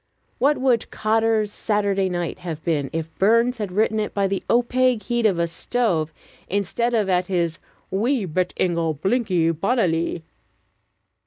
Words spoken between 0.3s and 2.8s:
What would "Cotter's Saturday Night" have